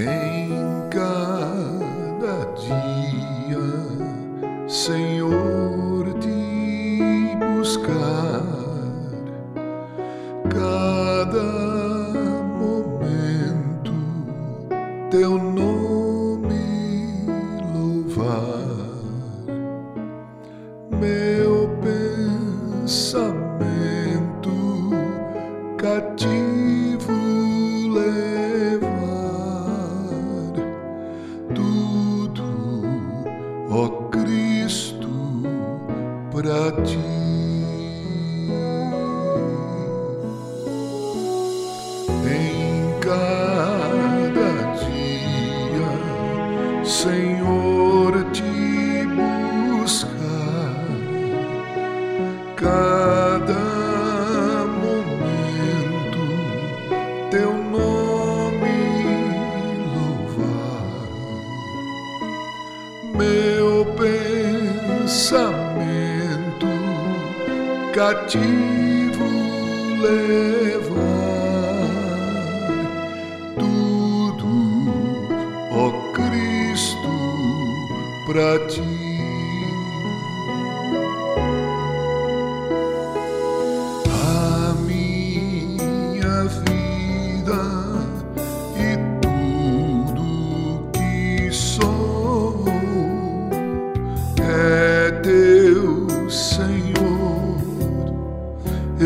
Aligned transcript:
Em 0.00 0.48
cada 0.88 2.46
dia, 2.54 3.58
Senhor, 4.66 6.14
te 6.20 7.36
buscar, 7.36 8.42
cada 10.48 11.42
momento, 12.58 13.92
teu 15.10 15.36
nome 15.36 16.56
louvar, 17.74 18.68
meu 20.98 21.68
pensamento. 21.82 23.39
Para 36.42 36.72
ti. 36.84 36.98
Em 42.24 42.98
cada 43.00 44.50
dia, 44.80 45.92
Senhor, 46.84 48.24
te 48.32 49.06
buscar, 49.78 50.86
cada 52.56 53.64
momento, 54.80 56.22
teu 57.30 57.52
nome 57.52 58.78
louvar 59.94 60.88
meu 63.14 63.84
pensamento 63.96 65.59
cativo 68.00 69.26
levar 70.00 70.96
tudo, 73.58 74.48
ó 75.70 75.92
Cristo, 76.14 77.12
para 78.26 78.66
ti. 78.68 79.09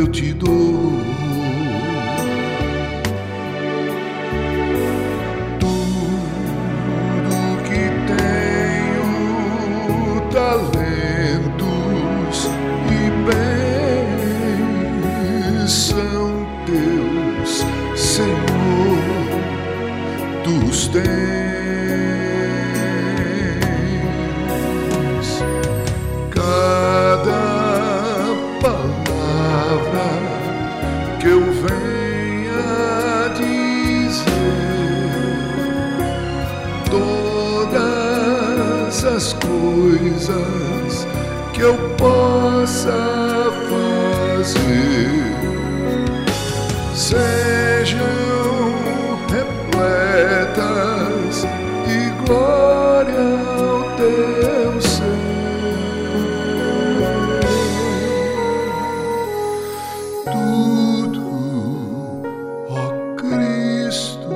Eu 0.04 0.10
te 0.10 0.34
dou. 0.34 1.23
Todas 39.24 39.24
as 39.24 39.32
coisas 39.32 41.06
que 41.52 41.60
eu 41.60 41.76
possa 41.96 42.92
fazer 43.70 45.24
sejam 46.94 47.98
repletas 49.30 50.66
de 51.86 52.10
glória 52.26 53.24
ao 53.58 53.96
teu 53.96 54.80
ser. 54.80 55.04
Tudo, 60.32 61.24
ó 62.68 62.74
Cristo, 63.16 64.34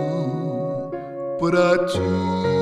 para 1.38 1.86
ti. 1.86 2.57